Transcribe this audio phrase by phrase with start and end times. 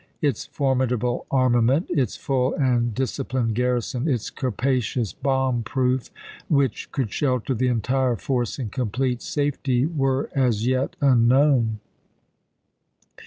[0.19, 6.09] Its formidable armament, its full and dis ciplined garrison, its capacious bomb proof,
[6.47, 11.81] which could shelter the entire force in complete safety, were as yet unknown.